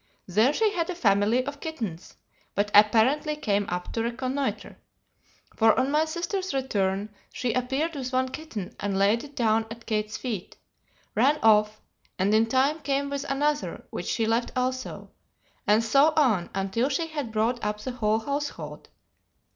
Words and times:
There 0.27 0.51
she 0.51 0.73
had 0.73 0.89
a 0.89 0.95
family 0.95 1.45
of 1.45 1.59
kittens, 1.59 2.17
but 2.55 2.71
apparently 2.73 3.35
came 3.35 3.67
up 3.69 3.93
to 3.93 4.01
reconnoitre, 4.01 4.79
for 5.55 5.79
on 5.79 5.91
my 5.91 6.05
sister's 6.05 6.55
return, 6.55 7.13
she 7.31 7.53
appeared 7.53 7.93
with 7.93 8.11
one 8.11 8.29
kitten 8.29 8.75
and 8.79 8.97
laid 8.97 9.23
it 9.23 9.35
down 9.35 9.67
at 9.69 9.85
Kate's 9.85 10.17
feet; 10.17 10.57
ran 11.13 11.37
off, 11.43 11.79
and 12.17 12.33
in 12.33 12.47
time 12.47 12.79
came 12.79 13.11
with 13.11 13.29
another 13.29 13.85
which 13.91 14.07
she 14.07 14.25
left 14.25 14.51
also, 14.55 15.11
and 15.67 15.83
so 15.83 16.13
on 16.15 16.49
until 16.55 16.89
she 16.89 17.05
had 17.05 17.31
brought 17.31 17.63
up 17.63 17.79
the 17.81 17.91
whole 17.91 18.21
household. 18.21 18.89